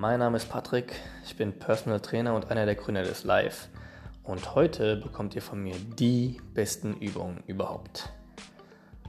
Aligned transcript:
Mein 0.00 0.20
Name 0.20 0.36
ist 0.36 0.48
Patrick, 0.48 0.94
ich 1.26 1.34
bin 1.34 1.58
Personal 1.58 1.98
Trainer 1.98 2.36
und 2.36 2.52
einer 2.52 2.66
der 2.66 2.76
Gründer 2.76 3.02
des 3.02 3.24
Live. 3.24 3.66
Und 4.22 4.54
heute 4.54 4.94
bekommt 4.94 5.34
ihr 5.34 5.42
von 5.42 5.60
mir 5.60 5.74
die 5.74 6.40
besten 6.54 6.94
Übungen 6.98 7.42
überhaupt. 7.48 8.08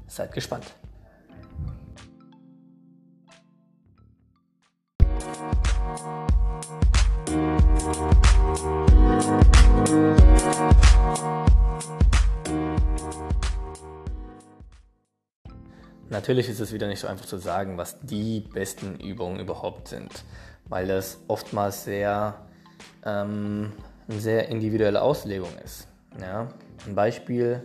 Seid 0.08 0.32
gespannt. 0.32 0.66
Natürlich 16.10 16.50
ist 16.50 16.60
es 16.60 16.74
wieder 16.74 16.88
nicht 16.88 17.00
so 17.00 17.08
einfach 17.08 17.28
zu 17.28 17.38
sagen, 17.38 17.78
was 17.78 18.00
die 18.02 18.40
besten 18.40 19.00
Übungen 19.00 19.40
überhaupt 19.40 19.90
sind, 19.90 20.24
weil 20.70 20.88
das 20.88 21.20
oftmals 21.28 21.84
sehr, 21.84 22.36
ähm, 23.06 23.74
eine 24.08 24.20
sehr 24.20 24.50
individuelle 24.50 25.02
Auslegung 25.02 25.50
ist. 25.64 25.88
Ja? 26.22 26.48
Ein 26.88 26.96
Beispiel 26.96 27.64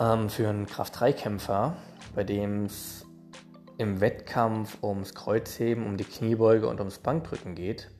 ähm, 0.00 0.28
für 0.28 0.48
einen 0.48 0.66
Kraft-3-Kämpfer, 0.66 1.76
bei 2.14 2.24
dem 2.24 2.64
es 2.64 3.06
im 3.78 4.00
Wettkampf 4.00 4.82
ums 4.82 5.14
Kreuzheben, 5.14 5.86
um 5.86 5.96
die 5.96 6.04
Kniebeuge 6.04 6.68
und 6.68 6.78
ums 6.80 6.98
Bankdrücken 6.98 7.54
geht. 7.54 7.90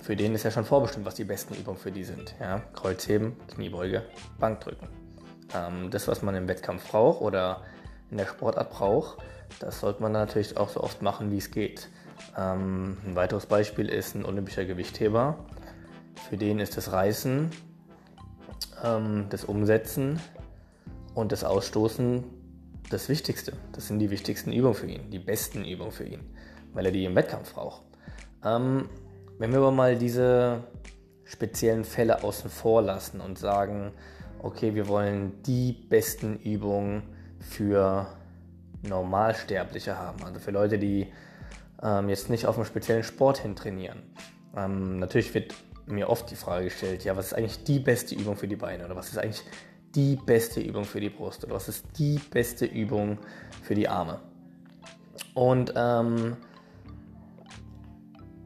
Für 0.00 0.16
den 0.16 0.34
ist 0.34 0.42
ja 0.42 0.50
schon 0.50 0.64
vorbestimmt, 0.64 1.06
was 1.06 1.14
die 1.14 1.24
besten 1.24 1.54
Übungen 1.54 1.78
für 1.78 1.92
die 1.92 2.04
sind. 2.04 2.34
Ja? 2.40 2.60
Kreuzheben, 2.72 3.36
Kniebeuge, 3.48 4.04
Bankdrücken. 4.38 4.88
Ähm, 5.54 5.90
das, 5.90 6.08
was 6.08 6.22
man 6.22 6.34
im 6.34 6.48
Wettkampf 6.48 6.90
braucht 6.90 7.20
oder 7.20 7.62
in 8.10 8.18
der 8.18 8.26
Sportart 8.26 8.70
braucht. 8.70 9.18
Das 9.58 9.80
sollte 9.80 10.02
man 10.02 10.12
natürlich 10.12 10.56
auch 10.56 10.68
so 10.68 10.82
oft 10.82 11.02
machen, 11.02 11.30
wie 11.30 11.38
es 11.38 11.50
geht. 11.50 11.88
Ähm, 12.36 12.96
ein 13.06 13.14
weiteres 13.14 13.46
Beispiel 13.46 13.88
ist 13.88 14.14
ein 14.14 14.24
olympischer 14.24 14.64
Gewichtheber. 14.64 15.44
Für 16.28 16.36
den 16.36 16.58
ist 16.58 16.76
das 16.76 16.92
Reißen, 16.92 17.50
ähm, 18.82 19.26
das 19.28 19.44
Umsetzen 19.44 20.20
und 21.14 21.32
das 21.32 21.44
Ausstoßen 21.44 22.24
das 22.90 23.08
Wichtigste. 23.08 23.52
Das 23.72 23.88
sind 23.88 23.98
die 23.98 24.10
wichtigsten 24.10 24.52
Übungen 24.52 24.74
für 24.74 24.86
ihn, 24.86 25.10
die 25.10 25.18
besten 25.18 25.64
Übungen 25.64 25.92
für 25.92 26.04
ihn, 26.04 26.20
weil 26.72 26.86
er 26.86 26.92
die 26.92 27.04
im 27.04 27.14
Wettkampf 27.14 27.54
braucht. 27.54 27.82
Ähm, 28.44 28.88
wenn 29.38 29.50
wir 29.50 29.58
aber 29.58 29.70
mal 29.70 29.96
diese 29.96 30.64
speziellen 31.24 31.84
Fälle 31.84 32.22
außen 32.22 32.50
vor 32.50 32.82
lassen 32.82 33.20
und 33.20 33.38
sagen, 33.38 33.92
okay, 34.42 34.74
wir 34.74 34.88
wollen 34.88 35.42
die 35.44 35.72
besten 35.72 36.36
Übungen 36.36 37.02
für 37.40 38.06
Normalsterbliche 38.82 39.96
haben, 39.96 40.22
also 40.24 40.40
für 40.40 40.50
Leute, 40.50 40.78
die 40.78 41.12
ähm, 41.82 42.08
jetzt 42.08 42.30
nicht 42.30 42.46
auf 42.46 42.56
einen 42.56 42.66
speziellen 42.66 43.02
Sport 43.02 43.38
hin 43.38 43.56
trainieren. 43.56 44.02
Ähm, 44.56 44.98
natürlich 44.98 45.34
wird 45.34 45.54
mir 45.86 46.08
oft 46.08 46.30
die 46.30 46.36
Frage 46.36 46.66
gestellt, 46.66 47.04
ja, 47.04 47.16
was 47.16 47.26
ist 47.26 47.34
eigentlich 47.34 47.64
die 47.64 47.78
beste 47.78 48.14
Übung 48.14 48.36
für 48.36 48.48
die 48.48 48.56
Beine 48.56 48.84
oder 48.84 48.96
was 48.96 49.08
ist 49.08 49.18
eigentlich 49.18 49.42
die 49.94 50.16
beste 50.16 50.60
Übung 50.60 50.84
für 50.84 51.00
die 51.00 51.10
Brust 51.10 51.44
oder 51.44 51.54
was 51.54 51.68
ist 51.68 51.84
die 51.98 52.18
beste 52.30 52.64
Übung 52.64 53.18
für 53.62 53.74
die 53.74 53.88
Arme? 53.88 54.20
Und 55.34 55.72
ähm, 55.76 56.36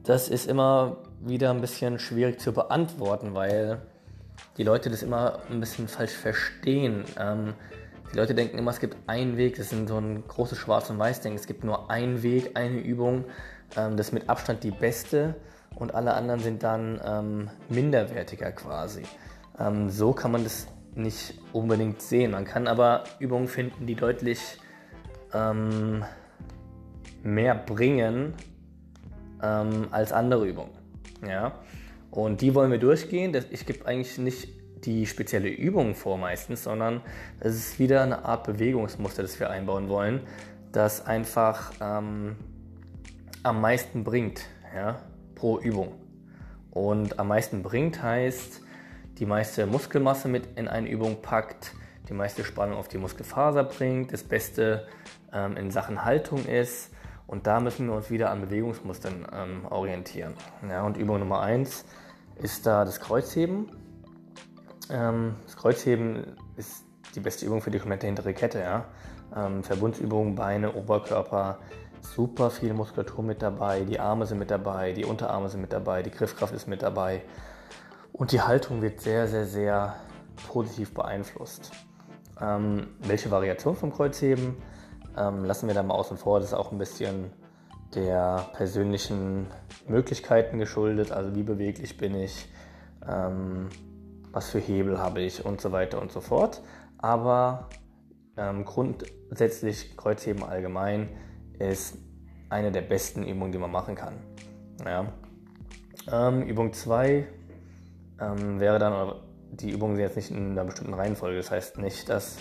das 0.02 0.28
ist 0.28 0.46
immer 0.46 0.98
wieder 1.20 1.50
ein 1.50 1.60
bisschen 1.60 1.98
schwierig 1.98 2.40
zu 2.40 2.52
beantworten, 2.52 3.34
weil 3.34 3.82
die 4.56 4.62
Leute 4.62 4.90
das 4.90 5.02
immer 5.02 5.40
ein 5.50 5.60
bisschen 5.60 5.88
falsch 5.88 6.12
verstehen. 6.12 7.04
Ähm, 7.18 7.54
die 8.12 8.16
Leute 8.16 8.34
denken 8.34 8.58
immer, 8.58 8.70
es 8.70 8.80
gibt 8.80 8.96
einen 9.06 9.36
Weg, 9.36 9.56
das 9.56 9.72
ist 9.72 9.88
so 9.88 9.98
ein 9.98 10.26
großes 10.26 10.58
Schwarz- 10.58 10.90
und 10.90 10.98
Weiß-Ding. 10.98 11.34
Es 11.34 11.46
gibt 11.46 11.64
nur 11.64 11.90
einen 11.90 12.22
Weg, 12.22 12.50
eine 12.54 12.78
Übung, 12.78 13.24
ähm, 13.76 13.96
das 13.96 14.08
ist 14.08 14.12
mit 14.12 14.28
Abstand 14.28 14.64
die 14.64 14.70
beste 14.70 15.34
und 15.74 15.94
alle 15.94 16.14
anderen 16.14 16.40
sind 16.40 16.62
dann 16.62 17.00
ähm, 17.04 17.50
minderwertiger 17.68 18.52
quasi. 18.52 19.02
Ähm, 19.58 19.90
so 19.90 20.12
kann 20.12 20.32
man 20.32 20.44
das 20.44 20.68
nicht 20.94 21.34
unbedingt 21.52 22.00
sehen. 22.00 22.30
Man 22.30 22.44
kann 22.44 22.66
aber 22.66 23.04
Übungen 23.18 23.48
finden, 23.48 23.86
die 23.86 23.94
deutlich 23.94 24.58
ähm, 25.34 26.04
mehr 27.22 27.54
bringen 27.54 28.34
ähm, 29.42 29.88
als 29.90 30.12
andere 30.12 30.46
Übungen. 30.46 30.70
Ja? 31.26 31.60
Und 32.10 32.40
die 32.40 32.54
wollen 32.54 32.70
wir 32.70 32.78
durchgehen. 32.78 33.36
Ich 33.50 33.66
gebe 33.66 33.86
eigentlich 33.86 34.16
nicht 34.16 34.48
die 34.84 35.06
spezielle 35.06 35.48
Übung 35.48 35.94
vor 35.94 36.18
meistens, 36.18 36.64
sondern 36.64 37.00
es 37.40 37.54
ist 37.54 37.78
wieder 37.78 38.02
eine 38.02 38.24
Art 38.24 38.44
Bewegungsmuster, 38.44 39.22
das 39.22 39.40
wir 39.40 39.50
einbauen 39.50 39.88
wollen, 39.88 40.20
das 40.72 41.06
einfach 41.06 41.72
ähm, 41.80 42.36
am 43.42 43.60
meisten 43.60 44.04
bringt 44.04 44.42
ja, 44.74 45.00
pro 45.34 45.58
Übung. 45.58 45.94
Und 46.70 47.18
am 47.18 47.28
meisten 47.28 47.62
bringt 47.62 48.02
heißt, 48.02 48.60
die 49.18 49.26
meiste 49.26 49.66
Muskelmasse 49.66 50.28
mit 50.28 50.58
in 50.58 50.68
eine 50.68 50.90
Übung 50.90 51.22
packt, 51.22 51.72
die 52.08 52.12
meiste 52.12 52.44
Spannung 52.44 52.76
auf 52.76 52.88
die 52.88 52.98
Muskelfaser 52.98 53.64
bringt, 53.64 54.12
das 54.12 54.22
Beste 54.22 54.86
ähm, 55.32 55.56
in 55.56 55.70
Sachen 55.70 56.04
Haltung 56.04 56.44
ist. 56.44 56.90
Und 57.26 57.46
da 57.46 57.60
müssen 57.60 57.88
wir 57.88 57.94
uns 57.94 58.10
wieder 58.10 58.30
an 58.30 58.42
Bewegungsmustern 58.42 59.26
ähm, 59.32 59.66
orientieren. 59.70 60.34
Ja, 60.68 60.82
und 60.82 60.96
Übung 60.96 61.18
Nummer 61.18 61.40
1 61.40 61.84
ist 62.42 62.66
da 62.66 62.84
das 62.84 63.00
Kreuzheben. 63.00 63.70
Ähm, 64.90 65.36
das 65.44 65.56
Kreuzheben 65.56 66.36
ist 66.56 66.84
die 67.14 67.20
beste 67.20 67.46
Übung 67.46 67.60
für 67.60 67.70
die 67.70 67.78
komplette 67.78 68.06
hintere 68.06 68.34
Kette. 68.34 68.60
Ja? 68.60 68.84
Ähm, 69.34 69.62
Verbundsübungen, 69.62 70.34
Beine, 70.34 70.74
Oberkörper, 70.74 71.58
super 72.00 72.50
viel 72.50 72.72
Muskulatur 72.72 73.24
mit 73.24 73.42
dabei. 73.42 73.80
Die 73.84 73.98
Arme 73.98 74.26
sind 74.26 74.38
mit 74.38 74.50
dabei, 74.50 74.92
die 74.92 75.04
Unterarme 75.04 75.48
sind 75.48 75.60
mit 75.60 75.72
dabei, 75.72 76.02
die 76.02 76.10
Griffkraft 76.10 76.54
ist 76.54 76.68
mit 76.68 76.82
dabei. 76.82 77.22
Und 78.12 78.32
die 78.32 78.40
Haltung 78.40 78.82
wird 78.82 79.00
sehr, 79.00 79.28
sehr, 79.28 79.46
sehr 79.46 79.96
positiv 80.48 80.94
beeinflusst. 80.94 81.72
Ähm, 82.40 82.88
welche 83.00 83.30
Variation 83.30 83.76
vom 83.76 83.92
Kreuzheben 83.92 84.56
ähm, 85.16 85.44
lassen 85.44 85.66
wir 85.66 85.74
da 85.74 85.82
mal 85.82 85.94
außen 85.94 86.16
vor. 86.16 86.38
Das 86.38 86.48
ist 86.48 86.54
auch 86.54 86.72
ein 86.72 86.78
bisschen 86.78 87.32
der 87.94 88.48
persönlichen 88.52 89.46
Möglichkeiten 89.88 90.58
geschuldet. 90.58 91.12
Also 91.12 91.34
wie 91.34 91.42
beweglich 91.42 91.96
bin 91.96 92.14
ich, 92.14 92.48
ähm, 93.08 93.68
was 94.36 94.50
für 94.50 94.58
Hebel 94.58 94.98
habe 94.98 95.22
ich 95.22 95.46
und 95.46 95.62
so 95.62 95.72
weiter 95.72 95.98
und 95.98 96.12
so 96.12 96.20
fort. 96.20 96.60
Aber 96.98 97.70
ähm, 98.36 98.66
grundsätzlich 98.66 99.96
Kreuzheben 99.96 100.44
allgemein 100.44 101.08
ist 101.58 101.96
eine 102.50 102.70
der 102.70 102.82
besten 102.82 103.26
Übungen, 103.26 103.50
die 103.50 103.56
man 103.56 103.72
machen 103.72 103.94
kann. 103.94 104.12
Ja. 104.84 105.06
Ähm, 106.12 106.42
Übung 106.42 106.74
2 106.74 107.26
ähm, 108.20 108.60
wäre 108.60 108.78
dann, 108.78 109.14
die 109.52 109.70
Übungen 109.70 109.96
sind 109.96 110.04
jetzt 110.04 110.16
nicht 110.16 110.30
in 110.30 110.50
einer 110.50 110.64
bestimmten 110.64 110.92
Reihenfolge, 110.92 111.38
das 111.38 111.50
heißt 111.50 111.78
nicht, 111.78 112.10
dass 112.10 112.36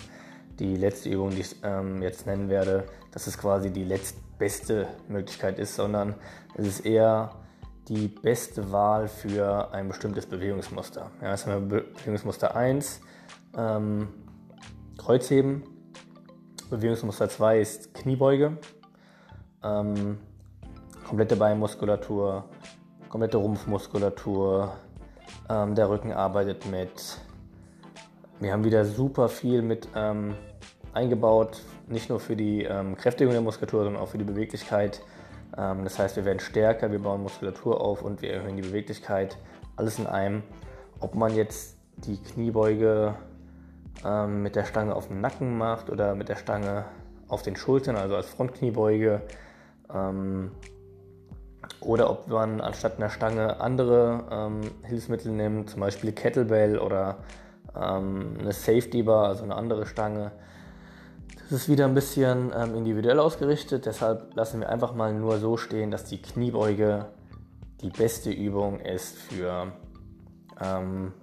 die 0.59 0.75
letzte 0.75 1.07
Übung, 1.07 1.29
die 1.29 1.39
ich 1.39 1.55
ähm, 1.63 2.01
jetzt 2.01 2.27
nennen 2.27 2.49
werde, 2.49 2.87
dass 3.13 3.25
es 3.25 3.37
quasi 3.37 3.71
die 3.71 3.85
letztbeste 3.85 4.89
Möglichkeit 5.07 5.59
ist, 5.59 5.75
sondern 5.75 6.15
es 6.57 6.67
ist 6.67 6.85
eher 6.85 7.31
die 7.87 8.07
beste 8.07 8.71
Wahl 8.71 9.07
für 9.07 9.71
ein 9.71 9.87
bestimmtes 9.87 10.25
Bewegungsmuster. 10.25 11.11
Ja, 11.21 11.31
das 11.31 11.45
haben 11.45 11.69
wir 11.69 11.81
Bewegungsmuster 11.81 12.55
1, 12.55 13.01
ähm, 13.57 14.07
Kreuzheben. 14.97 15.63
Bewegungsmuster 16.69 17.29
2 17.29 17.59
ist 17.59 17.93
Kniebeuge. 17.93 18.57
Ähm, 19.63 20.17
komplette 21.07 21.35
Beinmuskulatur, 21.35 22.45
komplette 23.09 23.37
Rumpfmuskulatur. 23.37 24.73
Ähm, 25.47 25.75
der 25.75 25.89
Rücken 25.89 26.11
arbeitet 26.11 26.65
mit. 26.65 27.19
Wir 28.39 28.51
haben 28.51 28.63
wieder 28.63 28.83
super 28.83 29.29
viel 29.29 29.61
mit 29.61 29.87
ähm, 29.95 30.35
eingebaut, 30.93 31.61
nicht 31.87 32.09
nur 32.09 32.19
für 32.19 32.35
die 32.35 32.63
ähm, 32.63 32.97
Kräftigung 32.97 33.31
der 33.31 33.41
Muskulatur, 33.41 33.83
sondern 33.83 34.01
auch 34.01 34.09
für 34.09 34.17
die 34.17 34.23
Beweglichkeit. 34.23 35.01
Ähm, 35.57 35.83
das 35.83 35.99
heißt, 35.99 36.15
wir 36.15 36.25
werden 36.25 36.39
stärker, 36.39 36.91
wir 36.91 36.99
bauen 36.99 37.23
Muskulatur 37.23 37.81
auf 37.81 38.01
und 38.01 38.21
wir 38.21 38.33
erhöhen 38.33 38.55
die 38.55 38.61
Beweglichkeit. 38.61 39.37
Alles 39.75 39.99
in 39.99 40.07
einem. 40.07 40.43
Ob 40.99 41.15
man 41.15 41.33
jetzt 41.35 41.77
die 41.97 42.17
Kniebeuge 42.17 43.15
ähm, 44.05 44.43
mit 44.43 44.55
der 44.55 44.65
Stange 44.65 44.95
auf 44.95 45.07
dem 45.07 45.21
Nacken 45.21 45.57
macht 45.57 45.89
oder 45.89 46.15
mit 46.15 46.29
der 46.29 46.35
Stange 46.35 46.85
auf 47.27 47.41
den 47.41 47.55
Schultern, 47.55 47.95
also 47.95 48.15
als 48.15 48.27
Frontkniebeuge. 48.29 49.21
Ähm, 49.93 50.51
oder 51.79 52.09
ob 52.09 52.27
man 52.27 52.61
anstatt 52.61 52.97
einer 52.97 53.09
Stange 53.09 53.59
andere 53.59 54.51
Hilfsmittel 54.83 55.31
nimmt, 55.31 55.71
zum 55.71 55.81
Beispiel 55.81 56.11
Kettlebell 56.11 56.77
oder 56.77 57.17
eine 57.73 58.51
Safety 58.51 59.01
Bar, 59.01 59.27
also 59.27 59.43
eine 59.43 59.55
andere 59.55 59.87
Stange. 59.87 60.31
Das 61.47 61.61
ist 61.61 61.69
wieder 61.69 61.85
ein 61.85 61.93
bisschen 61.93 62.51
ähm, 62.57 62.73
individuell 62.73 63.19
ausgerichtet, 63.19 63.85
deshalb 63.85 64.35
lassen 64.35 64.61
wir 64.61 64.69
einfach 64.69 64.95
mal 64.95 65.13
nur 65.13 65.37
so 65.37 65.57
stehen, 65.57 65.91
dass 65.91 66.05
die 66.05 66.19
Kniebeuge 66.19 67.05
die 67.81 67.89
beste 67.89 68.31
Übung 68.31 68.79
ist 68.79 69.15
für 69.15 69.71
ähm, 70.59 71.13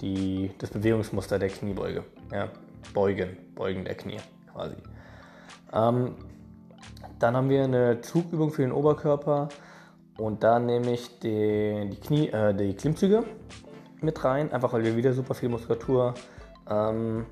die, 0.00 0.52
das 0.58 0.70
Bewegungsmuster 0.70 1.40
der 1.40 1.48
Kniebeuge. 1.48 2.04
Ja, 2.32 2.48
beugen, 2.94 3.36
Beugen 3.56 3.84
der 3.84 3.96
Knie 3.96 4.20
quasi. 4.52 4.76
Ähm, 5.72 6.14
dann 7.18 7.36
haben 7.36 7.48
wir 7.48 7.64
eine 7.64 8.00
Zugübung 8.02 8.52
für 8.52 8.62
den 8.62 8.70
Oberkörper 8.72 9.48
und 10.16 10.44
da 10.44 10.60
nehme 10.60 10.92
ich 10.92 11.18
die, 11.18 11.90
die, 11.90 12.00
Knie, 12.00 12.28
äh, 12.28 12.54
die 12.54 12.74
Klimmzüge 12.74 13.24
mit 14.00 14.22
rein, 14.22 14.52
einfach 14.52 14.72
weil 14.72 14.84
wir 14.84 14.94
wieder 14.94 15.12
super 15.12 15.34
viel 15.34 15.48
Muskulatur 15.48 16.14
ähm, 16.70 17.26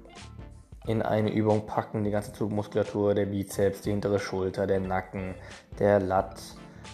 in 0.86 1.02
eine 1.02 1.32
Übung 1.32 1.66
packen. 1.66 2.04
Die 2.04 2.10
ganze 2.10 2.32
Zugmuskulatur, 2.32 3.14
der 3.14 3.26
Bizeps, 3.26 3.82
die 3.82 3.90
hintere 3.90 4.18
Schulter, 4.18 4.66
der 4.66 4.80
Nacken, 4.80 5.34
der 5.78 6.00
Lat. 6.00 6.40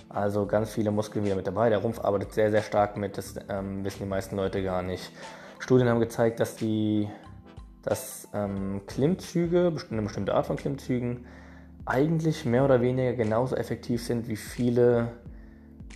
Also 0.09 0.47
ganz 0.47 0.71
viele 0.71 0.91
Muskeln 0.91 1.25
wieder 1.25 1.37
mit 1.37 1.47
dabei. 1.47 1.69
Der 1.69 1.79
Rumpf 1.79 2.01
arbeitet 2.01 2.33
sehr, 2.33 2.51
sehr 2.51 2.63
stark 2.63 2.97
mit. 2.97 3.19
Das 3.19 3.35
ähm, 3.49 3.85
wissen 3.85 4.01
die 4.01 4.09
meisten 4.09 4.37
Leute 4.37 4.63
gar 4.63 4.83
nicht. 4.83 5.11
Studien 5.59 5.89
haben 5.89 6.01
gezeigt, 6.01 6.41
dass 6.41 6.57
die 6.57 7.09
dass 7.83 8.29
ähm, 8.35 8.83
Klimmzüge, 8.87 9.73
eine 9.91 10.03
bestimmte 10.03 10.35
Art 10.35 10.47
von 10.47 10.57
Klimmzügen, 10.57 11.27
eigentlich 11.87 12.45
mehr 12.45 12.65
oder 12.65 12.83
weniger 12.83 13.15
genauso 13.15 13.57
effektiv 13.57 14.05
sind 14.05 14.29
wie 14.29 14.37
viele 14.37 15.13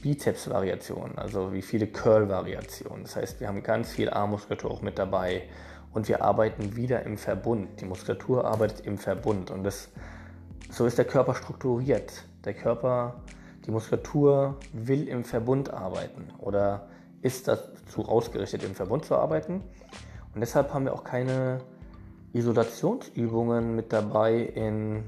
Bizeps-Variationen, 0.03 1.19
also 1.19 1.53
wie 1.53 1.63
viele 1.63 1.87
Curl-Variationen. 1.87 3.05
Das 3.05 3.17
heißt, 3.17 3.41
wir 3.41 3.49
haben 3.49 3.63
ganz 3.63 3.91
viel 3.91 4.11
Armmuskulatur 4.11 4.71
auch 4.71 4.83
mit 4.83 4.99
dabei 4.99 5.43
und 5.95 6.09
wir 6.09 6.23
arbeiten 6.23 6.77
wieder 6.77 7.05
im 7.05 7.17
Verbund. 7.17 7.81
Die 7.81 7.85
Muskulatur 7.87 8.45
arbeitet 8.45 8.85
im 8.85 8.99
Verbund 8.99 9.51
und 9.51 9.65
das, 9.65 9.89
so 10.71 10.87
ist 10.87 10.99
der 10.99 11.05
Körper 11.05 11.35
strukturiert. 11.35 12.25
Der 12.45 12.53
Körper, 12.53 13.23
die 13.65 13.71
Muskulatur 13.71 14.57
will 14.73 15.09
im 15.09 15.25
Verbund 15.25 15.73
arbeiten 15.73 16.29
oder 16.39 16.89
ist 17.23 17.49
dazu 17.49 18.07
ausgerichtet, 18.07 18.65
im 18.65 18.75
Verbund 18.75 19.07
zu 19.07 19.15
arbeiten. 19.15 19.63
Und 20.35 20.41
deshalb 20.41 20.75
haben 20.75 20.85
wir 20.85 20.93
auch 20.93 21.05
keine 21.05 21.61
Isolationsübungen 22.33 23.77
mit 23.77 23.93
dabei 23.93 24.41
in 24.41 25.05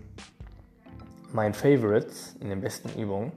meinen 1.33 1.53
Favorites, 1.53 2.37
in 2.41 2.49
den 2.49 2.61
besten 2.61 2.89
Übungen. 2.99 3.33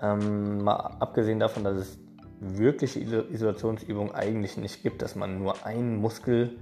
Ähm, 0.00 0.64
mal 0.64 0.76
abgesehen 0.98 1.38
davon, 1.38 1.64
dass 1.64 1.76
es 1.76 1.98
wirkliche 2.40 3.00
Isolationsübungen 3.00 4.14
eigentlich 4.14 4.56
nicht 4.56 4.82
gibt, 4.82 5.02
dass 5.02 5.14
man 5.16 5.38
nur 5.38 5.66
einen 5.66 5.96
Muskel 5.96 6.56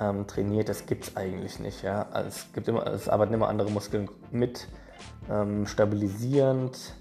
ähm, 0.00 0.26
trainiert, 0.26 0.68
das 0.68 0.86
gibt 0.86 1.04
es 1.04 1.16
eigentlich 1.16 1.58
nicht. 1.58 1.82
Ja? 1.82 2.06
Also 2.12 2.28
es, 2.28 2.52
gibt 2.52 2.68
immer, 2.68 2.86
es 2.86 3.08
arbeiten 3.08 3.34
immer 3.34 3.48
andere 3.48 3.70
Muskeln 3.70 4.08
mit, 4.30 4.68
ähm, 5.30 5.66
stabilisierend 5.66 6.94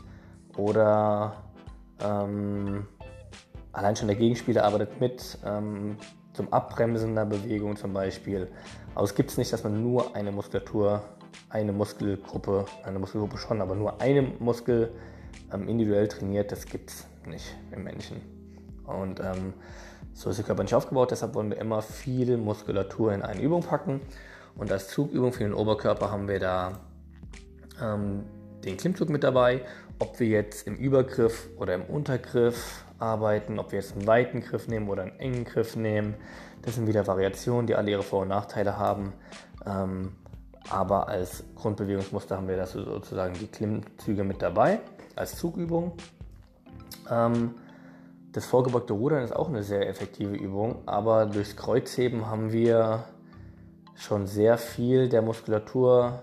oder 0.55 1.35
ähm, 2.01 2.87
allein 3.71 3.95
schon 3.95 4.07
der 4.07 4.17
Gegenspieler 4.17 4.63
arbeitet 4.63 4.99
mit, 4.99 5.37
ähm, 5.45 5.97
zum 6.33 6.51
Abbremsen 6.53 7.15
der 7.15 7.25
Bewegung 7.25 7.75
zum 7.77 7.93
Beispiel. 7.93 8.47
Aber 8.95 9.03
es 9.03 9.15
gibt 9.15 9.31
es 9.31 9.37
nicht, 9.37 9.51
dass 9.53 9.63
man 9.63 9.81
nur 9.81 10.15
eine 10.15 10.31
Muskulatur, 10.31 11.01
eine 11.49 11.71
Muskelgruppe, 11.71 12.65
eine 12.83 12.99
Muskelgruppe 12.99 13.37
schon, 13.37 13.61
aber 13.61 13.75
nur 13.75 14.01
eine 14.01 14.21
Muskel 14.21 14.91
ähm, 15.53 15.67
individuell 15.67 16.07
trainiert, 16.07 16.51
das 16.51 16.65
gibt 16.65 16.91
es 16.91 17.07
nicht 17.25 17.55
im 17.71 17.83
Menschen. 17.83 18.21
Und 18.85 19.19
ähm, 19.19 19.53
so 20.17 20.31
ist 20.31 20.37
der 20.37 20.45
Körper 20.45 20.63
nicht 20.63 20.73
aufgebaut, 20.73 21.11
deshalb 21.11 21.35
wollen 21.35 21.51
wir 21.51 21.59
immer 21.59 21.83
viel 21.83 22.37
Muskulatur 22.37 23.13
in 23.13 23.21
eine 23.21 23.39
Übung 23.39 23.61
packen. 23.61 24.01
Und 24.55 24.71
als 24.71 24.87
Zugübung 24.87 25.31
für 25.31 25.43
den 25.43 25.53
Oberkörper 25.53 26.09
haben 26.09 26.27
wir 26.27 26.39
da 26.39 26.79
ähm, 27.79 28.23
den 28.65 28.77
Klimmzug 28.77 29.09
mit 29.09 29.23
dabei. 29.23 29.61
Ob 29.99 30.19
wir 30.19 30.27
jetzt 30.27 30.65
im 30.65 30.75
Übergriff 30.75 31.47
oder 31.57 31.75
im 31.75 31.83
Untergriff 31.83 32.83
arbeiten, 32.97 33.59
ob 33.59 33.71
wir 33.71 33.79
jetzt 33.79 33.93
einen 33.93 34.07
weiten 34.07 34.41
Griff 34.41 34.67
nehmen 34.67 34.89
oder 34.89 35.03
einen 35.03 35.19
engen 35.19 35.45
Griff 35.45 35.75
nehmen. 35.75 36.15
Das 36.63 36.73
sind 36.73 36.87
wieder 36.87 37.05
Variationen, 37.05 37.67
die 37.67 37.75
alle 37.75 37.91
ihre 37.91 38.01
Vor- 38.01 38.23
und 38.23 38.29
Nachteile 38.29 38.75
haben. 38.75 39.13
Ähm, 39.67 40.13
aber 40.67 41.09
als 41.09 41.43
Grundbewegungsmuster 41.53 42.37
haben 42.37 42.47
wir 42.47 42.57
das 42.57 42.71
sozusagen 42.71 43.35
die 43.35 43.47
Klimmzüge 43.47 44.23
mit 44.23 44.41
dabei 44.41 44.79
als 45.15 45.35
Zugübung. 45.35 45.91
Ähm, 47.07 47.53
das 48.37 48.45
vorgebeugte 48.45 48.93
Rudern 48.93 49.23
ist 49.23 49.35
auch 49.35 49.49
eine 49.49 49.63
sehr 49.63 49.89
effektive 49.89 50.35
Übung, 50.35 50.83
aber 50.85 51.25
durchs 51.25 51.55
Kreuzheben 51.55 52.27
haben 52.27 52.51
wir 52.51 53.05
schon 53.95 54.27
sehr 54.27 54.59
viel 54.59 55.09
der 55.09 55.23
Muskulatur 55.23 56.21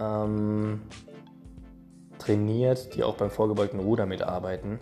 ähm, 0.00 0.80
trainiert, 2.18 2.94
die 2.94 3.04
auch 3.04 3.16
beim 3.16 3.30
vorgebeugten 3.30 3.78
Ruder 3.78 4.06
mitarbeiten. 4.06 4.80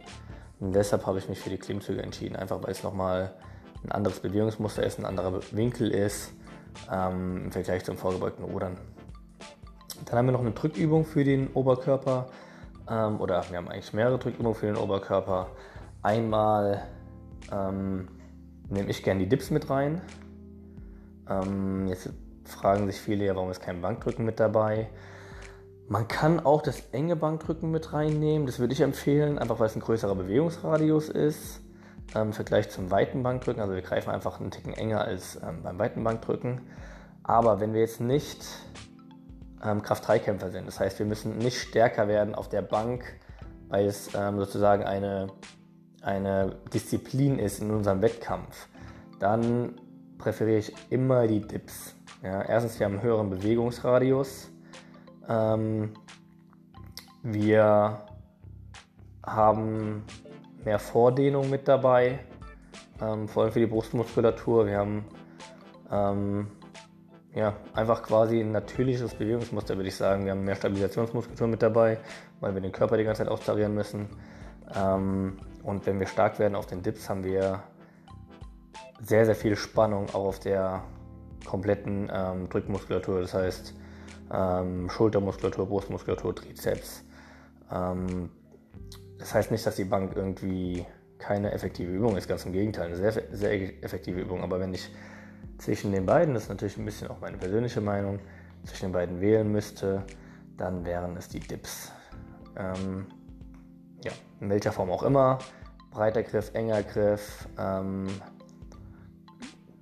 Und 0.61 0.73
deshalb 0.73 1.05
habe 1.05 1.19
ich 1.19 1.29
mich 1.29 1.41
für 1.41 1.51
die 1.51 1.59
Klimmzüge 1.59 2.01
entschieden, 2.01 2.37
einfach 2.37 2.63
weil 2.63 2.71
es 2.71 2.85
nochmal 2.85 3.35
ein 3.83 3.91
anderes 3.91 4.21
Bewegungsmuster 4.21 4.85
ist, 4.85 5.01
ein 5.01 5.05
anderer 5.05 5.41
Winkel 5.51 5.91
ist 5.91 6.33
ähm, 6.89 7.47
im 7.47 7.51
Vergleich 7.51 7.85
zum 7.85 7.97
vorgebeugten 7.97 8.45
Rudern. 8.45 8.79
Dann 10.05 10.17
haben 10.17 10.27
wir 10.27 10.33
noch 10.33 10.43
eine 10.43 10.53
Drückübung 10.53 11.05
für 11.05 11.25
den 11.25 11.49
Oberkörper 11.55 12.29
ähm, 12.89 13.21
oder 13.21 13.45
wir 13.51 13.57
haben 13.57 13.67
eigentlich 13.67 13.93
mehrere 13.93 14.19
Drückübungen 14.21 14.55
für 14.55 14.67
den 14.67 14.77
Oberkörper. 14.77 15.49
Einmal 16.07 16.85
ähm, 17.51 18.07
nehme 18.69 18.89
ich 18.89 19.03
gerne 19.03 19.19
die 19.19 19.29
Dips 19.29 19.51
mit 19.51 19.69
rein. 19.69 20.01
Ähm, 21.29 21.89
jetzt 21.89 22.11
fragen 22.45 22.87
sich 22.87 23.01
viele 23.01 23.25
ja, 23.25 23.35
warum 23.35 23.51
ist 23.51 23.61
kein 23.61 23.83
Bankdrücken 23.83 24.25
mit 24.25 24.39
dabei? 24.39 24.89
Man 25.89 26.07
kann 26.07 26.39
auch 26.39 26.63
das 26.63 26.81
enge 26.93 27.17
Bankdrücken 27.17 27.73
mit 27.73 27.93
reinnehmen. 27.93 28.47
Das 28.47 28.61
würde 28.61 28.73
ich 28.73 28.83
empfehlen, 28.83 29.37
einfach 29.37 29.59
weil 29.59 29.67
es 29.67 29.75
ein 29.75 29.81
größerer 29.81 30.15
Bewegungsradius 30.15 31.09
ist. 31.09 31.61
Ähm, 32.15 32.29
Im 32.29 32.33
Vergleich 32.33 32.71
zum 32.71 32.93
weiten 32.93 33.25
Bankdrücken. 33.25 33.61
Also 33.61 33.75
wir 33.75 33.83
greifen 33.83 34.11
einfach 34.11 34.39
einen 34.39 34.53
Ticken 34.53 34.75
enger 34.75 35.01
als 35.01 35.41
ähm, 35.43 35.65
beim 35.65 35.77
weiten 35.81 36.05
Bankdrücken. 36.05 36.61
Aber 37.25 37.59
wenn 37.59 37.75
wir 37.75 37.81
jetzt 37.81 38.01
nicht 38.01 38.47
ähm, 39.61 39.83
Kraft-3-Kämpfer 39.83 40.53
sind, 40.53 40.69
das 40.69 40.79
heißt, 40.79 41.01
wir 41.01 41.07
müssen 41.07 41.39
nicht 41.39 41.59
stärker 41.59 42.07
werden 42.07 42.37
auf 42.37 42.49
der 42.49 42.63
Bank, 42.63 43.03
weil 43.67 43.87
es 43.87 44.15
ähm, 44.15 44.39
sozusagen 44.39 44.85
eine, 44.85 45.33
eine 46.07 46.57
Disziplin 46.73 47.39
ist 47.41 47.61
in 47.61 47.73
unserem 47.73 48.01
Wettkampf, 48.01 48.69
dann 49.19 49.75
präferiere 50.19 50.59
ich 50.59 50.73
immer 50.89 51.27
die 51.27 51.41
Dips. 51.41 51.97
Ja, 52.23 52.43
erstens, 52.43 52.79
wir 52.79 52.87
haben 52.87 52.95
einen 52.95 53.03
höheren 53.03 53.29
Bewegungsradius. 53.29 54.49
Ähm, 55.29 55.95
wir 57.25 58.03
haben 59.25 60.05
mehr 60.65 60.79
Vordehnung 60.79 61.51
mit 61.51 61.67
dabei, 61.67 62.21
ähm, 63.01 63.27
vor 63.27 63.43
allem 63.43 63.53
für 63.53 63.61
die 63.61 63.67
Brustmuskulatur. 63.67 64.67
Wir 64.67 64.79
haben 64.79 65.05
ähm, 65.91 66.47
ja, 67.35 67.57
einfach 67.75 68.05
quasi 68.05 68.41
ein 68.41 68.53
natürliches 68.53 69.13
Bewegungsmuster, 69.15 69.77
würde 69.77 69.89
ich 69.89 69.97
sagen. 69.97 70.25
Wir 70.25 70.33
haben 70.33 70.45
mehr 70.45 70.55
Stabilisationsmuskulatur 70.55 71.49
mit 71.49 71.63
dabei, 71.63 71.99
weil 72.39 72.55
wir 72.55 72.61
den 72.61 72.73
Körper 72.73 72.97
die 72.97 73.05
ganze 73.05 73.25
Zeit 73.25 73.29
austarieren 73.29 73.75
müssen. 73.75 74.09
Ähm, 74.73 75.39
und 75.67 75.85
wenn 75.85 75.99
wir 75.99 76.07
stark 76.07 76.39
werden 76.39 76.55
auf 76.55 76.67
den 76.67 76.83
Dips, 76.83 77.11
haben 77.11 77.25
wir 77.25 77.65
sehr, 79.03 79.27
sehr 79.27 79.35
viel 79.35 79.57
Spannung 79.57 80.09
auch 80.11 80.27
auf 80.27 80.39
der 80.39 80.85
kompletten 81.45 82.09
ähm, 82.13 82.49
Drückmuskulatur. 82.49 83.21
Das 83.21 83.35
heißt, 83.35 83.75
ähm, 84.33 84.89
Schultermuskulatur, 84.89 85.67
Brustmuskulatur, 85.67 86.37
Trizeps. 86.37 87.05
Ähm, 87.73 88.31
das 89.19 89.35
heißt 89.35 89.51
nicht, 89.51 89.67
dass 89.67 89.75
die 89.75 89.85
Bank 89.85 90.13
irgendwie 90.15 90.87
keine 91.19 91.51
effektive 91.51 91.91
Übung 91.91 92.17
ist, 92.17 92.29
ganz 92.29 92.45
im 92.45 92.53
Gegenteil, 92.53 92.87
eine 92.87 92.97
sehr, 92.97 93.13
sehr 93.33 93.83
effektive 93.83 94.21
Übung. 94.21 94.45
Aber 94.45 94.61
wenn 94.61 94.73
ich 94.73 94.89
zwischen 95.59 95.91
den 95.91 96.07
beiden, 96.07 96.35
das 96.35 96.45
ist 96.45 96.49
natürlich 96.49 96.77
ein 96.77 96.85
bisschen 96.85 97.09
auch 97.09 97.21
meine 97.21 97.39
persönliche 97.39 97.81
Meinung, 97.81 98.21
zwischen 98.65 98.87
den 98.87 98.93
beiden 98.93 99.21
wählen 99.21 99.51
müsste, 99.51 100.05
dann 100.57 100.85
wären 100.85 101.17
es 101.17 101.29
die 101.29 101.41
Dips. 101.41 101.91
Ähm, 102.57 103.07
ja, 104.07 104.13
in 104.41 104.49
welcher 104.49 104.73
Form 104.73 104.91
auch 104.91 105.03
immer. 105.03 105.39
Breiter 105.91 106.23
Griff, 106.23 106.51
enger 106.55 106.83
Griff, 106.83 107.49
ähm, 107.59 108.07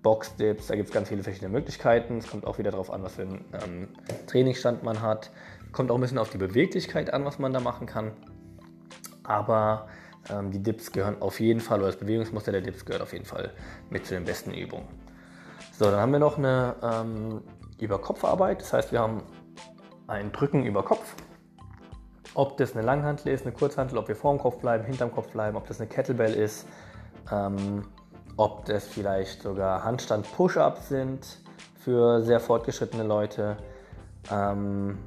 Box-Dips, 0.03 0.67
da 0.67 0.77
gibt 0.77 0.89
es 0.89 0.95
ganz 0.95 1.09
viele 1.09 1.23
verschiedene 1.23 1.51
Möglichkeiten. 1.51 2.19
Es 2.19 2.29
kommt 2.29 2.47
auch 2.47 2.59
wieder 2.59 2.71
darauf 2.71 2.91
an, 2.91 3.03
was 3.03 3.15
für 3.15 3.23
einen 3.23 3.45
ähm, 3.65 3.89
Trainingsstand 4.27 4.83
man 4.83 5.01
hat. 5.01 5.31
Kommt 5.73 5.91
auch 5.91 5.97
ein 5.97 6.01
bisschen 6.01 6.19
auf 6.19 6.31
die 6.31 6.39
Beweglichkeit 6.39 7.13
an, 7.13 7.25
was 7.25 7.39
man 7.39 7.53
da 7.53 7.61
machen 7.61 7.87
kann. 7.87 8.13
Aber 9.25 9.89
ähm, 10.31 10.51
die 10.51 10.63
Dips 10.63 10.93
gehören 10.93 11.21
auf 11.21 11.41
jeden 11.41 11.61
Fall, 11.61 11.79
oder 11.79 11.89
das 11.89 11.99
Bewegungsmuster 11.99 12.53
der 12.53 12.61
Dips 12.61 12.85
gehört 12.85 13.03
auf 13.03 13.13
jeden 13.13 13.25
Fall 13.25 13.53
mit 13.91 14.07
zu 14.07 14.15
den 14.15 14.25
besten 14.25 14.53
Übungen. 14.53 14.87
So, 15.73 15.87
dann 15.91 16.01
haben 16.01 16.13
wir 16.13 16.21
noch 16.21 16.39
eine 16.39 16.77
ähm, 16.83 17.43
Überkopfarbeit. 17.81 18.61
Das 18.61 18.73
heißt, 18.73 18.93
wir 18.93 19.01
haben 19.01 19.23
ein 20.07 20.31
Drücken 20.33 20.65
über 20.65 20.85
Kopf. 20.85 21.15
Ob 22.35 22.57
das 22.57 22.75
eine 22.75 22.85
Langhantel 22.85 23.33
ist, 23.33 23.47
eine 23.47 23.55
Kurzhantel, 23.55 23.97
ob 23.99 24.09
wir 24.09 24.17
vorm 24.17 24.39
Kopf 24.39 24.59
bleiben, 24.59 24.85
hinterm 24.85 25.13
Kopf 25.13 25.31
bleiben, 25.31 25.57
ob 25.57 25.67
das 25.67 25.81
eine 25.81 25.89
Kettlebell 25.89 26.35
ist. 26.35 26.67
Ähm, 27.31 27.85
ob 28.37 28.65
das 28.65 28.87
vielleicht 28.87 29.43
sogar 29.43 29.85
Handstand-Push-Ups 29.85 30.89
sind 30.89 31.39
für 31.77 32.23
sehr 32.23 32.41
fortgeschrittene 32.41 33.05
Leute. 33.05 33.57
Ähm, 34.31 34.99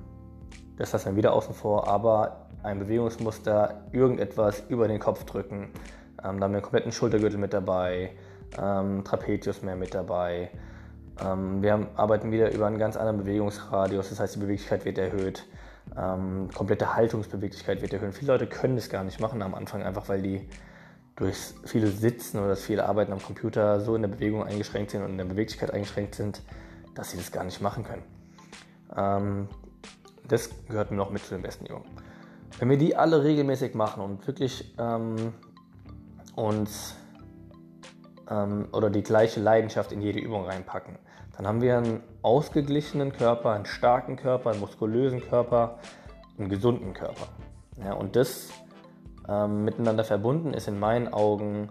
das 0.78 0.94
lassen 0.94 1.12
wir 1.12 1.16
wieder 1.18 1.34
außen 1.34 1.54
vor, 1.54 1.88
aber 1.88 2.48
ein 2.64 2.80
Bewegungsmuster, 2.80 3.82
irgendetwas 3.92 4.64
über 4.70 4.88
den 4.88 5.00
Kopf 5.00 5.24
drücken. 5.26 5.72
Ähm, 6.24 6.24
da 6.24 6.30
haben 6.30 6.40
wir 6.40 6.46
einen 6.46 6.62
kompletten 6.62 6.92
Schultergürtel 6.92 7.40
mit 7.40 7.54
dabei, 7.54 8.12
ähm, 8.62 9.04
Trapezius 9.04 9.62
mehr 9.62 9.76
mit 9.76 9.94
dabei. 9.94 10.52
Ähm, 11.24 11.62
wir 11.62 11.74
haben, 11.74 11.88
arbeiten 11.96 12.32
wieder 12.32 12.52
über 12.54 12.68
einen 12.68 12.78
ganz 12.78 12.96
anderen 12.96 13.18
Bewegungsradius, 13.18 14.10
das 14.10 14.20
heißt 14.20 14.36
die 14.36 14.40
Beweglichkeit 14.40 14.86
wird 14.86 14.98
erhöht. 14.98 15.46
Ähm, 15.96 16.50
komplette 16.54 16.96
Haltungsbeweglichkeit 16.96 17.82
wird 17.82 17.94
erhöhen. 17.94 18.14
Viele 18.14 18.34
Leute 18.34 18.48
können 18.48 18.76
das 18.76 18.90
gar 18.90 19.04
nicht 19.04 19.20
machen 19.20 19.42
am 19.42 19.56
Anfang, 19.56 19.84
einfach 19.84 20.10
weil 20.10 20.22
die 20.22 20.50
durch 21.16 21.38
viele 21.66 21.88
Sitzen 21.88 22.38
oder 22.38 22.50
das 22.50 22.62
viele 22.62 22.86
Arbeiten 22.86 23.12
am 23.12 23.22
Computer 23.22 23.82
so 23.82 23.96
in 23.96 24.04
der 24.04 24.10
Bewegung 24.10 24.44
eingeschränkt 24.44 24.92
sind 24.92 25.04
und 25.04 25.12
in 25.12 25.18
der 25.18 25.26
Beweglichkeit 25.26 25.72
eingeschränkt 25.72 26.16
sind, 26.16 26.42
dass 26.94 27.12
sie 27.12 27.18
das 27.18 27.32
gar 27.32 27.44
nicht 27.44 27.62
machen 27.62 27.84
können. 27.84 28.04
Ähm, 28.96 29.50
das 30.28 30.50
gehört 30.68 30.92
noch 30.92 31.10
mit 31.10 31.24
zu 31.24 31.34
den 31.34 31.42
besten 31.42 31.66
Übungen. 31.66 31.86
Wenn 32.60 32.70
wir 32.70 32.78
die 32.78 32.96
alle 32.96 33.24
regelmäßig 33.24 33.74
machen 33.74 34.04
und 34.04 34.28
wirklich 34.28 34.76
ähm, 34.78 35.34
uns 36.36 36.96
ähm, 38.30 38.68
oder 38.72 38.90
die 38.90 39.04
gleiche 39.04 39.40
Leidenschaft 39.40 39.92
in 39.92 40.02
jede 40.02 40.20
Übung 40.20 40.46
reinpacken, 40.46 40.98
dann 41.38 41.48
haben 41.48 41.62
wir 41.62 41.78
einen 41.78 42.02
ausgeglichenen 42.24 43.14
Körper, 43.14 43.52
einen 43.52 43.66
starken 43.66 44.16
Körper, 44.16 44.52
einen 44.52 44.60
muskulösen 44.60 45.22
Körper, 45.22 45.78
einen 46.38 46.50
gesunden 46.50 46.94
Körper. 46.94 47.28
Ja, 47.84 47.94
und 47.94 48.16
das 48.16 48.50
ähm, 49.30 49.64
miteinander 49.64 50.04
verbunden 50.04 50.54
ist 50.54 50.68
in 50.68 50.80
meinen 50.80 51.14
Augen 51.14 51.70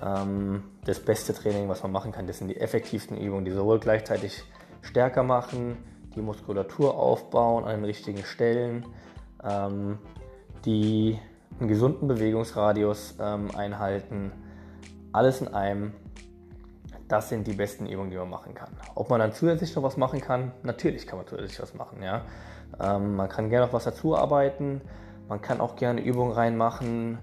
ähm, 0.00 0.62
das 0.84 1.00
beste 1.00 1.34
Training, 1.34 1.68
was 1.68 1.82
man 1.82 1.90
machen 1.90 2.12
kann. 2.12 2.26
Das 2.26 2.38
sind 2.38 2.48
die 2.48 2.60
effektivsten 2.60 3.16
Übungen, 3.16 3.44
die 3.44 3.50
sowohl 3.50 3.80
gleichzeitig 3.80 4.44
stärker 4.82 5.24
machen, 5.24 5.78
die 6.14 6.22
Muskulatur 6.22 6.96
aufbauen 6.96 7.64
an 7.64 7.76
den 7.76 7.84
richtigen 7.84 8.24
Stellen, 8.24 8.86
ähm, 9.42 9.98
die 10.64 11.18
einen 11.58 11.68
gesunden 11.68 12.08
Bewegungsradius 12.08 13.16
ähm, 13.20 13.50
einhalten. 13.56 14.32
Alles 15.12 15.40
in 15.40 15.48
einem. 15.48 15.92
Das 17.12 17.28
sind 17.28 17.46
die 17.46 17.52
besten 17.52 17.84
Übungen, 17.84 18.10
die 18.10 18.16
man 18.16 18.30
machen 18.30 18.54
kann. 18.54 18.70
Ob 18.94 19.10
man 19.10 19.20
dann 19.20 19.34
zusätzlich 19.34 19.76
noch 19.76 19.82
was 19.82 19.98
machen 19.98 20.22
kann, 20.22 20.52
natürlich 20.62 21.06
kann 21.06 21.18
man 21.18 21.26
zusätzlich 21.26 21.60
was 21.60 21.74
machen. 21.74 22.02
Ja? 22.02 22.22
Ähm, 22.80 23.16
man 23.16 23.28
kann 23.28 23.50
gerne 23.50 23.66
noch 23.66 23.74
was 23.74 23.84
dazu 23.84 24.16
arbeiten. 24.16 24.80
Man 25.28 25.42
kann 25.42 25.60
auch 25.60 25.76
gerne 25.76 26.00
Übungen 26.00 26.32
reinmachen, 26.32 27.18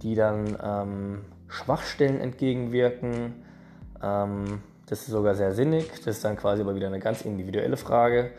die 0.00 0.14
dann 0.14 0.56
ähm, 0.62 1.24
Schwachstellen 1.48 2.20
entgegenwirken. 2.20 3.42
Ähm, 4.00 4.62
das 4.86 5.00
ist 5.00 5.08
sogar 5.08 5.34
sehr 5.34 5.54
sinnig. 5.54 5.90
Das 5.90 6.06
ist 6.18 6.24
dann 6.24 6.36
quasi 6.36 6.62
aber 6.62 6.76
wieder 6.76 6.86
eine 6.86 7.00
ganz 7.00 7.22
individuelle 7.22 7.76
Frage. 7.76 8.30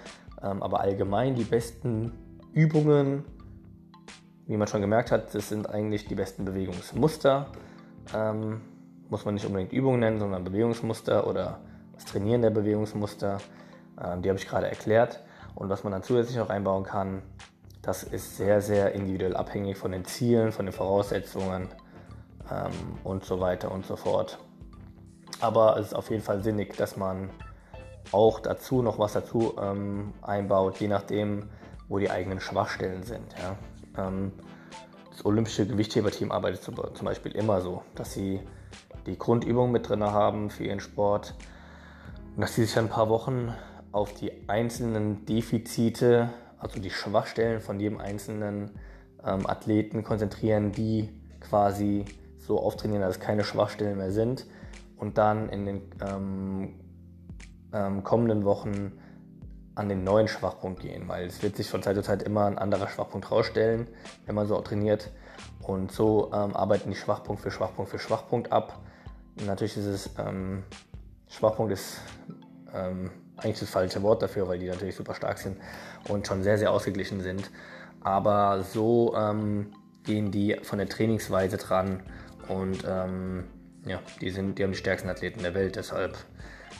Ähm, 0.41 0.63
aber 0.63 0.79
allgemein 0.79 1.35
die 1.35 1.43
besten 1.43 2.13
Übungen 2.53 3.25
wie 4.45 4.57
man 4.57 4.67
schon 4.67 4.81
gemerkt 4.81 5.11
hat, 5.11 5.33
das 5.33 5.49
sind 5.49 5.69
eigentlich 5.69 6.05
die 6.05 6.15
besten 6.15 6.43
Bewegungsmuster. 6.45 7.47
Muss 9.13 9.25
man 9.25 9.35
nicht 9.35 9.45
unbedingt 9.45 9.71
Übungen 9.71 9.99
nennen, 9.99 10.17
sondern 10.17 10.43
Bewegungsmuster 10.43 11.27
oder 11.27 11.59
das 11.93 12.05
Trainieren 12.05 12.41
der 12.41 12.49
Bewegungsmuster. 12.49 13.37
Ähm, 14.03 14.23
die 14.23 14.29
habe 14.29 14.39
ich 14.39 14.47
gerade 14.47 14.67
erklärt. 14.67 15.21
Und 15.53 15.69
was 15.69 15.83
man 15.83 15.93
dann 15.93 16.01
zusätzlich 16.01 16.35
noch 16.35 16.49
einbauen 16.49 16.83
kann, 16.83 17.21
das 17.83 18.01
ist 18.01 18.37
sehr, 18.37 18.59
sehr 18.59 18.93
individuell 18.93 19.35
abhängig 19.35 19.77
von 19.77 19.91
den 19.91 20.03
Zielen, 20.03 20.51
von 20.51 20.65
den 20.65 20.73
Voraussetzungen 20.73 21.69
ähm, 22.51 22.71
und 23.03 23.23
so 23.23 23.39
weiter 23.39 23.71
und 23.71 23.85
so 23.85 23.97
fort. 23.97 24.39
Aber 25.41 25.77
es 25.77 25.89
ist 25.89 25.93
auf 25.93 26.09
jeden 26.09 26.23
Fall 26.23 26.41
sinnig, 26.41 26.75
dass 26.75 26.97
man 26.97 27.29
auch 28.11 28.39
dazu 28.39 28.81
noch 28.81 28.97
was 28.97 29.13
dazu 29.13 29.53
ähm, 29.61 30.15
einbaut, 30.23 30.77
je 30.77 30.87
nachdem, 30.87 31.51
wo 31.87 31.99
die 31.99 32.09
eigenen 32.09 32.39
Schwachstellen 32.39 33.03
sind. 33.03 33.35
Ähm, 33.95 34.31
das 35.11 35.23
olympische 35.23 35.67
Gewichtheberteam 35.67 36.31
arbeitet 36.31 36.63
zum 36.63 37.05
Beispiel 37.05 37.33
immer 37.33 37.61
so, 37.61 37.83
dass 37.93 38.11
sie 38.13 38.41
die 39.05 39.17
Grundübungen 39.17 39.71
mit 39.71 39.89
drin 39.89 40.03
haben 40.03 40.49
für 40.49 40.63
ihren 40.63 40.79
Sport. 40.79 41.35
Und 42.35 42.41
dass 42.41 42.55
sie 42.55 42.65
sich 42.65 42.77
ein 42.77 42.89
paar 42.89 43.09
Wochen 43.09 43.53
auf 43.91 44.13
die 44.13 44.49
einzelnen 44.49 45.25
Defizite, 45.25 46.29
also 46.57 46.79
die 46.79 46.89
Schwachstellen 46.89 47.61
von 47.61 47.79
jedem 47.79 47.99
einzelnen 47.99 48.71
ähm, 49.23 49.47
Athleten 49.47 50.03
konzentrieren, 50.03 50.71
die 50.71 51.09
quasi 51.39 52.05
so 52.39 52.59
auftrainieren, 52.59 53.01
dass 53.01 53.17
es 53.17 53.21
keine 53.21 53.43
Schwachstellen 53.43 53.97
mehr 53.97 54.11
sind. 54.11 54.47
Und 54.97 55.17
dann 55.17 55.49
in 55.49 55.65
den 55.65 55.81
ähm, 56.05 56.79
ähm, 57.73 58.03
kommenden 58.03 58.45
Wochen 58.45 58.93
an 59.75 59.89
den 59.89 60.03
neuen 60.03 60.27
Schwachpunkt 60.27 60.81
gehen, 60.81 61.07
weil 61.07 61.25
es 61.25 61.41
wird 61.41 61.55
sich 61.55 61.67
von 61.69 61.81
Zeit 61.81 61.95
zu 61.95 62.03
Zeit 62.03 62.23
immer 62.23 62.45
ein 62.45 62.57
anderer 62.57 62.87
Schwachpunkt 62.87 63.31
rausstellen, 63.31 63.87
wenn 64.25 64.35
man 64.35 64.47
so 64.47 64.59
trainiert. 64.61 65.11
Und 65.61 65.91
so 65.91 66.31
ähm, 66.33 66.55
arbeiten 66.55 66.89
die 66.89 66.95
Schwachpunkt 66.95 67.41
für 67.41 67.51
Schwachpunkt 67.51 67.89
für 67.89 67.99
Schwachpunkt 67.99 68.51
ab. 68.51 68.79
Natürlich 69.45 69.77
ist 69.77 69.85
es, 69.85 70.09
ähm, 70.19 70.63
Schwachpunkt 71.29 71.71
ist 71.71 72.01
ähm, 72.73 73.11
eigentlich 73.37 73.59
das 73.59 73.69
falsche 73.69 74.01
Wort 74.03 74.21
dafür, 74.21 74.47
weil 74.47 74.59
die 74.59 74.67
natürlich 74.67 74.95
super 74.95 75.15
stark 75.15 75.37
sind 75.37 75.57
und 76.09 76.27
schon 76.27 76.43
sehr, 76.43 76.57
sehr 76.57 76.71
ausgeglichen 76.71 77.21
sind. 77.21 77.49
Aber 78.01 78.61
so 78.63 79.15
ähm, 79.15 79.73
gehen 80.03 80.31
die 80.31 80.57
von 80.63 80.79
der 80.79 80.89
Trainingsweise 80.89 81.57
dran 81.57 82.03
und 82.49 82.83
ähm, 82.85 83.45
ja, 83.85 83.99
die, 84.19 84.29
sind, 84.29 84.59
die 84.59 84.63
haben 84.63 84.71
die 84.71 84.77
stärksten 84.77 85.09
Athleten 85.09 85.41
der 85.41 85.53
Welt, 85.53 85.77
deshalb 85.77 86.17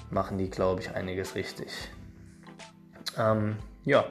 machen 0.09 0.37
die, 0.37 0.49
glaube 0.49 0.81
ich, 0.81 0.93
einiges 0.93 1.35
richtig. 1.35 1.71
Ähm, 3.17 3.57
ja, 3.85 4.05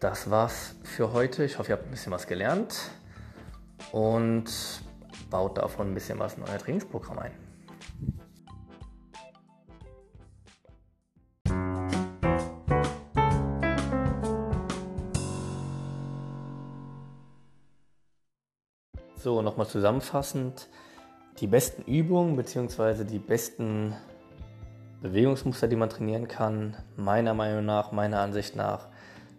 das 0.00 0.30
war's 0.30 0.74
für 0.82 1.12
heute. 1.12 1.44
Ich 1.44 1.58
hoffe, 1.58 1.70
ihr 1.70 1.76
habt 1.76 1.86
ein 1.86 1.90
bisschen 1.90 2.12
was 2.12 2.26
gelernt 2.26 2.90
und 3.92 4.44
baut 5.30 5.58
davon 5.58 5.90
ein 5.90 5.94
bisschen 5.94 6.18
was 6.18 6.34
in 6.34 6.42
euer 6.42 6.58
Trainingsprogramm 6.58 7.18
ein. 7.18 7.32
So, 19.16 19.42
nochmal 19.42 19.66
zusammenfassend. 19.66 20.68
Die 21.40 21.48
besten 21.48 21.82
Übungen 21.82 22.36
bzw. 22.36 23.04
die 23.04 23.18
besten 23.18 23.94
Bewegungsmuster, 25.02 25.68
die 25.68 25.76
man 25.76 25.90
trainieren 25.90 26.28
kann, 26.28 26.76
meiner 26.96 27.34
Meinung 27.34 27.64
nach, 27.64 27.92
meiner 27.92 28.20
Ansicht 28.20 28.56
nach, 28.56 28.88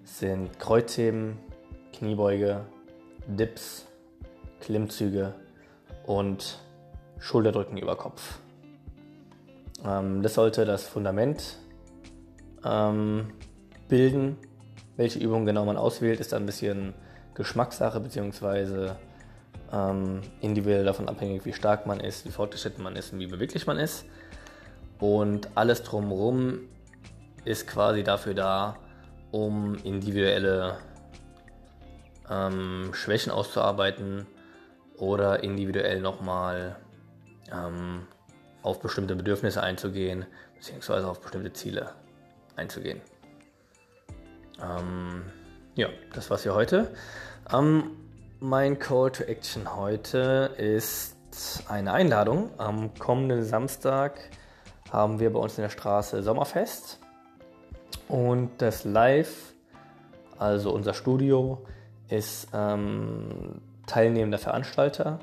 sind 0.03 0.59
Kreuzheben, 0.59 1.37
Kniebeuge, 1.93 2.65
Dips, 3.27 3.88
Klimmzüge 4.59 5.33
und 6.05 6.59
Schulterdrücken 7.19 7.77
über 7.77 7.95
Kopf. 7.95 8.39
Ähm, 9.85 10.21
das 10.21 10.33
sollte 10.33 10.65
das 10.65 10.87
Fundament 10.87 11.57
ähm, 12.63 13.31
bilden. 13.87 14.37
Welche 14.97 15.19
Übung 15.19 15.45
genau 15.45 15.65
man 15.65 15.77
auswählt, 15.77 16.19
ist 16.19 16.33
ein 16.33 16.45
bisschen 16.45 16.93
Geschmackssache 17.33 17.99
bzw. 17.99 18.91
Ähm, 19.71 20.21
individuell 20.41 20.83
davon 20.83 21.07
abhängig, 21.07 21.45
wie 21.45 21.53
stark 21.53 21.85
man 21.85 21.99
ist, 21.99 22.25
wie 22.25 22.31
fortgeschritten 22.31 22.83
man 22.83 22.95
ist 22.95 23.13
und 23.13 23.19
wie 23.19 23.27
beweglich 23.27 23.67
man 23.67 23.77
ist. 23.77 24.05
Und 24.99 25.49
alles 25.55 25.83
drumherum 25.83 26.59
ist 27.45 27.67
quasi 27.67 28.03
dafür 28.03 28.33
da, 28.33 28.75
um 29.31 29.75
individuelle 29.83 30.77
ähm, 32.29 32.89
Schwächen 32.93 33.31
auszuarbeiten 33.31 34.27
oder 34.99 35.43
individuell 35.43 36.01
nochmal 36.01 36.75
ähm, 37.51 38.07
auf 38.61 38.79
bestimmte 38.79 39.15
Bedürfnisse 39.15 39.63
einzugehen, 39.63 40.25
beziehungsweise 40.55 41.07
auf 41.07 41.21
bestimmte 41.21 41.53
Ziele 41.53 41.91
einzugehen. 42.55 43.01
Ähm, 44.61 45.23
ja, 45.75 45.87
das 46.13 46.29
war's 46.29 46.43
für 46.43 46.53
heute. 46.53 46.93
Ähm, 47.51 47.91
mein 48.39 48.79
Call 48.79 49.11
to 49.11 49.23
Action 49.23 49.75
heute 49.75 50.51
ist 50.57 51.15
eine 51.67 51.93
Einladung. 51.93 52.51
Am 52.57 52.93
kommenden 52.95 53.43
Samstag 53.43 54.19
haben 54.91 55.19
wir 55.19 55.31
bei 55.31 55.39
uns 55.39 55.57
in 55.57 55.63
der 55.63 55.69
Straße 55.69 56.21
Sommerfest. 56.23 56.99
Und 58.07 58.51
das 58.57 58.83
Live, 58.83 59.53
also 60.37 60.71
unser 60.71 60.93
Studio, 60.93 61.65
ist 62.09 62.47
ähm, 62.53 63.61
teilnehmender 63.89 64.37
Veranstalter. 64.37 65.19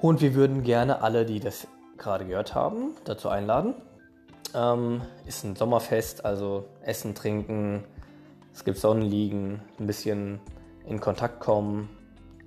Und 0.00 0.20
wir 0.20 0.34
würden 0.34 0.62
gerne 0.62 1.02
alle, 1.02 1.24
die 1.24 1.40
das 1.40 1.66
gerade 1.96 2.26
gehört 2.26 2.54
haben, 2.54 2.92
dazu 3.04 3.28
einladen. 3.28 3.74
Ähm, 4.54 5.02
ist 5.26 5.44
ein 5.44 5.56
Sommerfest, 5.56 6.24
also 6.24 6.66
Essen, 6.82 7.14
Trinken, 7.14 7.84
es 8.54 8.64
gibt 8.64 8.78
Sonnenliegen, 8.78 9.60
ein 9.78 9.86
bisschen 9.86 10.40
in 10.86 11.00
Kontakt 11.00 11.40
kommen, 11.40 11.88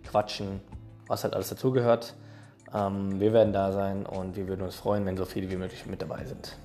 quatschen, 0.04 0.62
was 1.08 1.24
halt 1.24 1.34
alles 1.34 1.50
dazugehört. 1.50 2.16
Ähm, 2.74 3.20
wir 3.20 3.34
werden 3.34 3.54
da 3.54 3.72
sein 3.72 4.06
und 4.06 4.36
wir 4.36 4.48
würden 4.48 4.62
uns 4.62 4.76
freuen, 4.76 5.06
wenn 5.06 5.18
so 5.18 5.26
viele 5.26 5.50
wie 5.52 5.58
möglich 5.58 5.86
mit 5.86 6.02
dabei 6.02 6.26
sind. 6.26 6.58